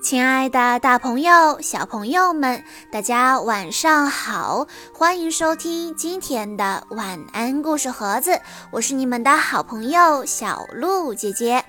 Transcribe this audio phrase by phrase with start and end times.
[0.00, 4.66] 亲爱的，大朋友、小朋友们，大家晚上好！
[4.94, 8.40] 欢迎收听今天的晚安故事盒子，
[8.70, 11.64] 我是你们的好朋友小鹿姐姐。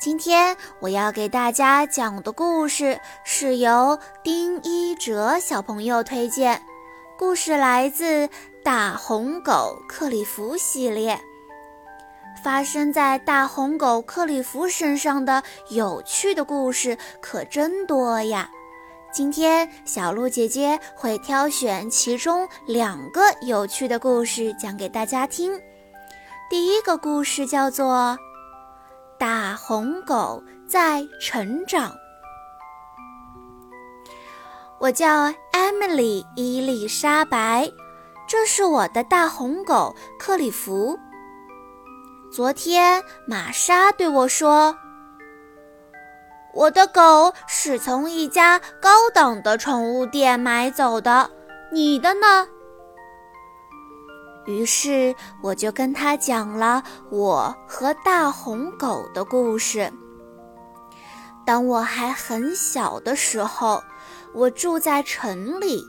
[0.00, 6.60] 今天我要给大家讲的故事是由丁一哲小朋友推荐，
[7.16, 8.26] 故事来自
[8.64, 11.18] 《大红狗克里夫》系列。
[12.42, 18.48] 发生在大红狗克里夫身上的有趣的故事可真多呀！
[19.12, 25.58] 今天小鹿姐姐会挑选其中两个有趣的故事讲给大家听。
[26.50, 27.86] 第一个故事叫做
[29.18, 31.90] 《大红狗在成长》。
[34.78, 37.70] 我叫艾米丽·伊丽莎白，
[38.28, 40.98] 这是我的大红狗克里夫。
[42.36, 44.76] 昨天，玛莎对我说
[46.52, 51.30] ：“我的狗是从一家高档的宠物店买走的，
[51.72, 52.46] 你的呢？”
[54.44, 59.90] 于是我就跟他讲了我和大红狗的故事。
[61.46, 63.82] 当我还很小的时候，
[64.34, 65.82] 我住在城里，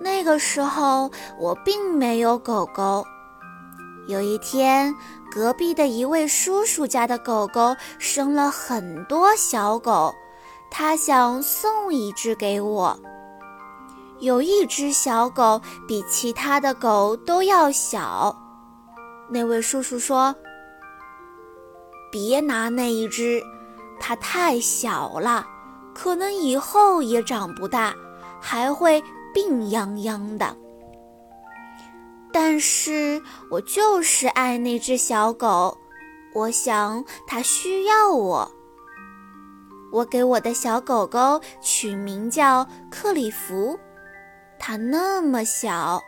[0.00, 3.04] 那个时候我并没有狗狗。
[4.08, 4.94] 有一天，
[5.36, 10.14] 隔壁的一位叔叔家的狗狗生了很多小狗，
[10.70, 12.98] 他想送一只给我。
[14.20, 18.34] 有一只小狗比其他的狗都要小，
[19.28, 20.34] 那位叔叔说
[22.10, 23.42] ：“别拿那一只，
[24.00, 25.46] 它太小了，
[25.94, 27.94] 可能以后也长不大，
[28.40, 30.56] 还会病殃殃的。”
[32.38, 35.74] 但是我就是爱那只小狗，
[36.34, 38.52] 我想它需要我。
[39.90, 43.80] 我给我的小狗狗取名叫克里夫，
[44.58, 45.98] 它那么小，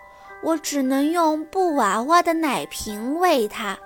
[0.42, 3.78] 我只能用布娃娃的奶瓶喂它。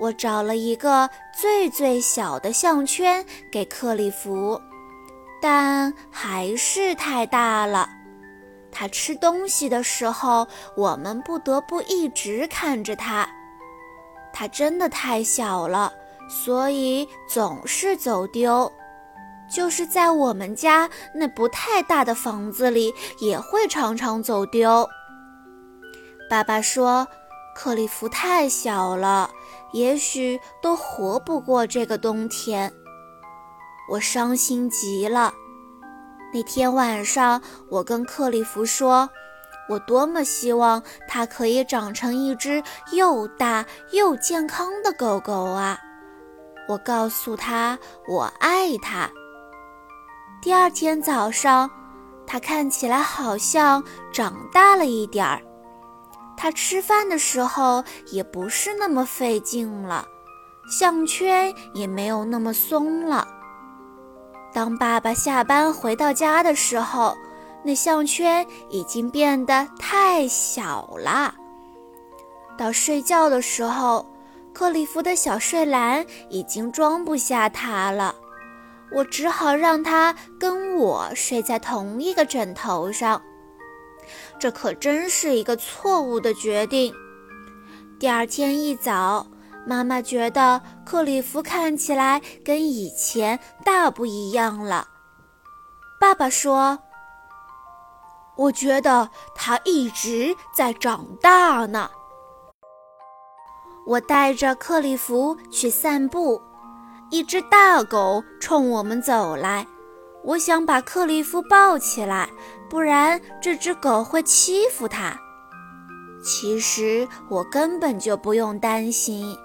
[0.00, 4.58] 我找了一个最最小的项圈给克里夫，
[5.42, 7.86] 但还是太大了。
[8.74, 10.46] 它吃东西的时候，
[10.76, 13.26] 我们不得不一直看着它。
[14.32, 15.92] 它真的太小了，
[16.28, 18.70] 所以总是走丢。
[19.48, 24.88] 就是在我们家那不太大的房子里，也会常常走丢。
[26.28, 27.06] 爸爸说，
[27.54, 29.30] 克里夫太小了，
[29.72, 32.72] 也许都活不过这个冬天。
[33.88, 35.32] 我伤心极了。
[36.34, 39.08] 那天晚上，我跟克里夫说
[39.70, 45.78] ：“我多么希望它可以长成一只又大又健康的狗狗啊！”
[46.68, 47.78] 我告诉他
[48.08, 49.08] 我爱它。
[50.42, 51.70] 第二天早上，
[52.26, 53.80] 它看起来好像
[54.12, 55.40] 长大了一点儿。
[56.36, 60.04] 它吃饭的时候也不是那么费劲了，
[60.68, 63.24] 项圈也没有那么松了。
[64.54, 67.18] 当爸爸下班回到家的时候，
[67.64, 71.34] 那项圈已经变得太小了。
[72.56, 74.06] 到睡觉的时候，
[74.52, 78.14] 克里夫的小睡篮已经装不下他了。
[78.92, 83.20] 我只好让他跟我睡在同一个枕头上。
[84.38, 86.94] 这可真是一个错误的决定。
[87.98, 89.26] 第二天一早。
[89.66, 94.88] 妈妈觉得克里夫看起来跟以前大不一样了。
[96.00, 96.78] 爸爸说
[98.36, 101.90] ：“我觉得他一直在长大呢。”
[103.86, 106.40] 我带着克里夫去散步，
[107.10, 109.66] 一只大狗冲我们走来。
[110.22, 112.28] 我想把克里夫抱起来，
[112.70, 115.18] 不然这只狗会欺负他。
[116.24, 119.36] 其实我根本就不用担心。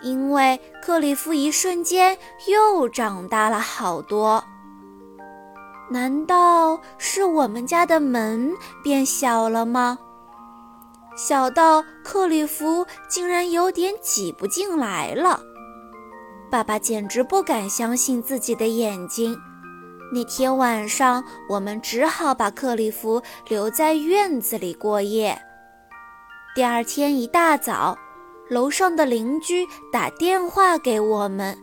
[0.00, 2.16] 因为克里夫一瞬间
[2.48, 4.42] 又长大了好多。
[5.90, 8.52] 难道是我们家的门
[8.82, 9.98] 变小了吗？
[11.16, 15.40] 小到克里夫竟然有点挤不进来了。
[16.50, 19.36] 爸爸简直不敢相信自己的眼睛。
[20.12, 25.38] 那天晚上，我们只好把克里夫留在院子里过夜。
[26.54, 27.98] 第二天一大早。
[28.48, 31.56] 楼上的邻居打电话给我们，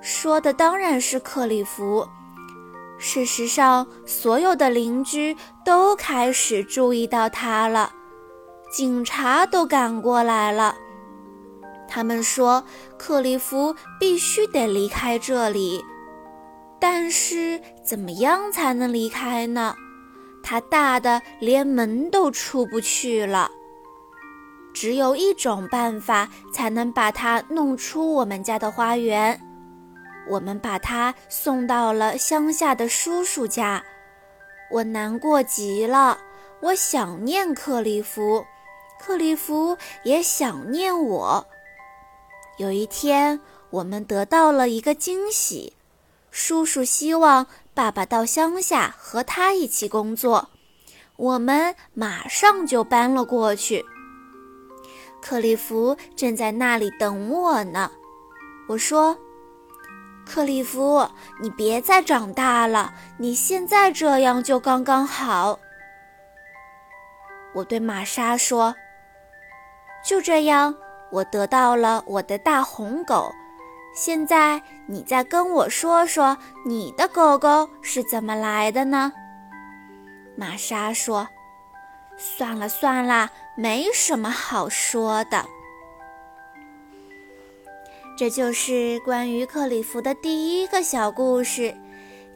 [0.00, 2.06] 说的当然是克里夫。
[2.98, 7.92] 事实上，所有的邻居都开始注意到他了，
[8.70, 10.74] 警察都赶过来了。
[11.88, 12.64] 他们说
[12.96, 15.84] 克里夫必须得离开这里。
[16.78, 19.74] 但是怎么样才能离开呢？
[20.42, 23.50] 他大的连门都出不去了。
[24.72, 29.40] 只有一种办法才能把它弄出我们家的花园。
[30.28, 33.82] 我们把它送到了乡下的叔叔家。
[34.70, 36.18] 我难过极了，
[36.60, 38.44] 我想念克里夫，
[39.00, 41.46] 克里夫也想念我。
[42.58, 43.40] 有一天，
[43.70, 45.72] 我们得到了一个惊喜。
[46.30, 50.50] 叔叔希望爸爸到乡下和他一起工作，
[51.16, 53.84] 我们马上就搬了过去。
[55.22, 57.90] 克里夫正在那里等我呢。
[58.68, 59.16] 我说
[60.26, 61.08] ：“克里夫，
[61.40, 65.58] 你别再长大了，你现在这样就刚刚好。”
[67.52, 68.74] 我对玛莎说
[70.06, 70.74] ：“就这样，
[71.10, 73.30] 我得到了我的大红狗。”
[73.92, 79.12] 现在你再跟我说说你的狗狗是怎么来的呢？
[80.36, 81.28] 玛莎说
[82.16, 83.28] ：“算了算了，
[83.60, 85.44] 没什么好说的。”
[88.16, 91.76] 这就是关于克里夫的第一个小故事。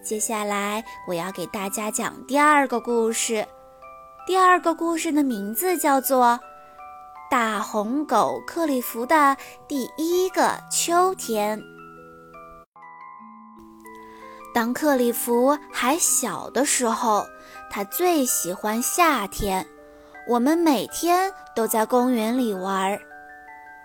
[0.03, 3.47] 接下来我要给大家讲第二个故事。
[4.27, 6.39] 第二个故事的名字叫做。
[7.31, 9.37] 大红狗克里夫的
[9.67, 11.61] 第一个秋天。
[14.55, 17.27] 当克里夫还小的时候，
[17.71, 19.67] 他最喜欢夏天。
[20.27, 22.99] 我们每天都在公园里玩。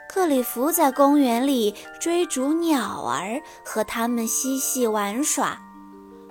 [0.07, 5.57] 克里夫在公园里追逐鸟儿，和它们嬉戏玩耍。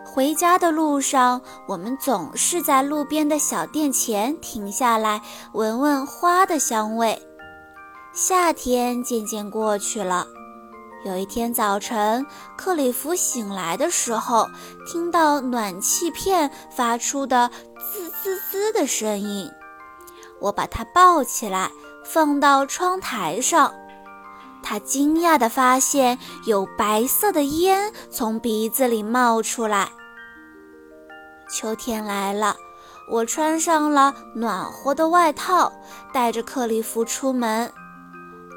[0.05, 5.21] 回家的路上，我们总是在路边的小店前停下来，
[5.53, 7.21] 闻闻花的香味。
[8.15, 10.27] 夏天渐渐过去了。
[11.05, 12.27] 有一天早晨，
[12.57, 14.49] 克里夫醒来的时候，
[14.91, 19.49] 听到暖气片发出的滋滋滋的声音。
[20.41, 21.71] 我把它抱起来，
[22.05, 23.73] 放到窗台上。
[24.63, 29.89] 他惊讶地发现有白色的烟从鼻子里冒出来。
[31.51, 32.57] 秋天来了，
[33.11, 35.73] 我穿上了暖和的外套，
[36.13, 37.73] 带着克里夫出门。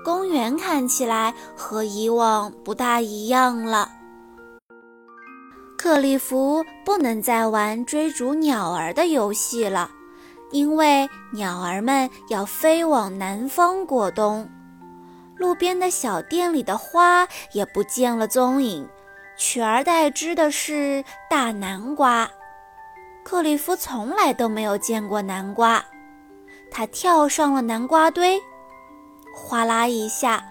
[0.04, 3.90] 公园看起来和以往不大一样了。
[5.78, 9.90] 克里夫不能再玩追逐鸟儿的游戏了，
[10.52, 14.50] 因为鸟儿们要飞往南方过冬。
[15.36, 18.88] 路边的小店里的花也不见了踪影，
[19.36, 22.30] 取而代之的是大南瓜。
[23.24, 25.84] 克里夫从来都没有见过南瓜，
[26.70, 28.40] 他跳上了南瓜堆，
[29.34, 30.44] 哗啦一下，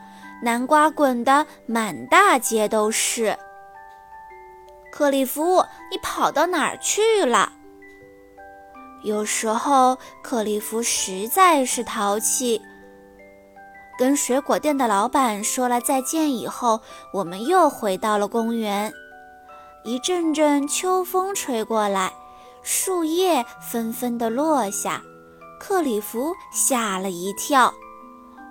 [0.42, 3.36] 南瓜滚得满大街都是。
[4.90, 7.52] 克里夫，你跑到哪儿去了？
[9.02, 12.60] 有时候，克里夫实在是淘气。
[13.98, 16.80] 跟水果店的老板说了再见以后，
[17.12, 18.92] 我们又回到了公园。
[19.84, 22.12] 一阵阵秋风吹过来。
[22.62, 25.02] 树叶纷纷地落下，
[25.58, 27.72] 克里夫吓了一跳。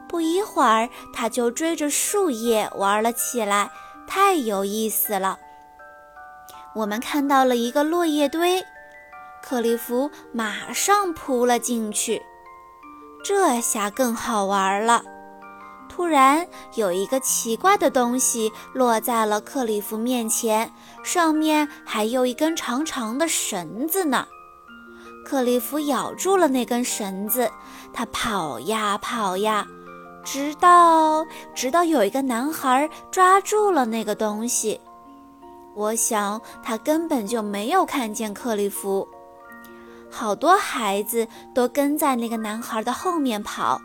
[0.07, 3.69] 不一会儿，他就追着树叶玩了起来，
[4.07, 5.37] 太有意思了。
[6.73, 8.65] 我们看到了一个落叶堆，
[9.41, 12.21] 克里夫马上扑了进去。
[13.23, 15.03] 这下更好玩了。
[15.89, 20.71] 突然，有一个奇怪的东西落在了克里夫面前，
[21.03, 24.25] 上面还有一根长长的绳子呢。
[25.25, 27.51] 克里夫咬住了那根绳子，
[27.91, 29.67] 他跑呀跑呀，
[30.23, 34.79] 直到直到有一个男孩抓住了那个东西。
[35.75, 39.07] 我想他根本就没有看见克里夫。
[40.11, 43.81] 好多孩子都跟在那个男孩的后面跑。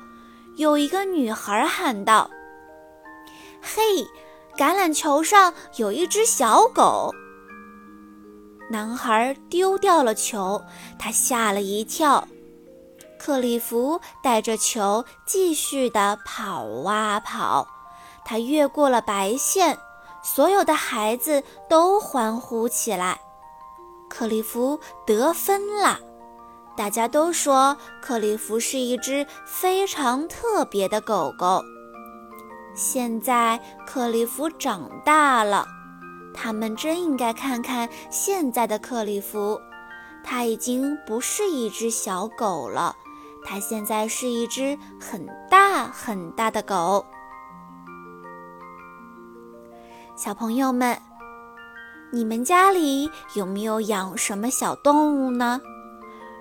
[0.56, 2.30] 有一个女孩喊道
[3.60, 3.82] ：“嘿，
[4.56, 7.12] 橄榄球上有一只小狗。”
[8.70, 10.62] 男孩丢掉了球，
[10.98, 12.26] 他吓了一跳。
[13.18, 17.66] 克里夫带着球继续地跑啊跑，
[18.24, 19.78] 他越过了白线，
[20.22, 23.18] 所有的孩子都欢呼起来。
[24.08, 25.98] 克里夫得分了。
[26.76, 31.62] 大家都说克里夫是一只非常特别的狗狗。
[32.74, 35.66] 现在克里夫长大了，
[36.34, 39.60] 他们真应该看看现在的克里夫。
[40.24, 42.96] 他已经不是一只小狗了，
[43.44, 47.04] 他现在是一只很大很大的狗。
[50.16, 50.98] 小朋友们。
[52.12, 55.60] 你们家里有没有养什么小动物呢？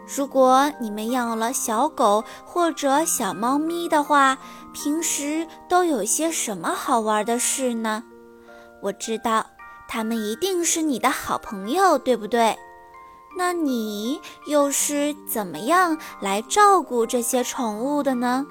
[0.06, 4.38] 如果你们养了小狗或者小猫咪的话，
[4.74, 8.04] 平时都有些什么好玩的事呢？
[8.82, 9.46] 我知道，
[9.88, 12.58] 它们一定是你的好朋友，对不对？
[13.38, 18.46] 那你又是怎么样来照顾这些宠物的呢？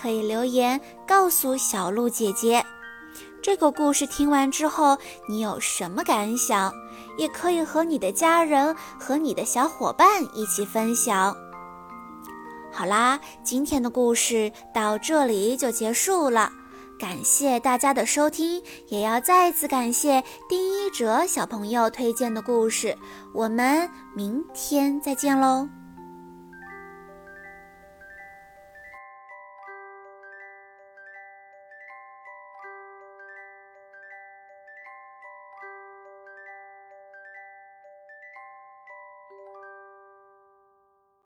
[0.00, 2.64] 可以留言告诉小鹿姐姐。
[3.44, 4.96] 这个故事听完之后，
[5.28, 6.72] 你有什么感想？
[7.18, 11.36] 也可以和你的家人和你的小伙伴一起分享。
[12.72, 16.50] 好啦，今天的故事到这里就结束了，
[16.98, 22.96] 感谢大家的收听，也要再次感谢丁一哲小朋友推荐的故事。
[23.34, 25.68] 我们明天再见喽。